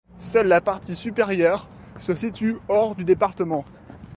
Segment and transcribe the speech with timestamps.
[0.19, 1.69] Seule la partie supérieure
[1.99, 3.63] se situe hors du département.